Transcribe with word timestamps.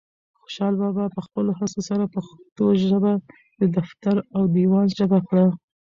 خوشحال 0.41 0.73
بابا 0.81 1.05
په 1.15 1.19
خپلو 1.25 1.51
هڅو 1.59 1.79
سره 1.89 2.11
پښتو 2.13 2.65
ژبه 2.87 3.11
د 3.59 3.61
دفتر 3.77 4.15
او 4.35 4.41
دیوان 4.55 4.87
ژبه 4.99 5.19
کړه. 5.27 5.45